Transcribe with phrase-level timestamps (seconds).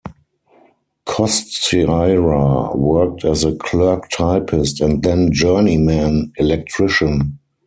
[1.05, 7.37] Kostyra worked as a clerk-typist and then journeyman electrician.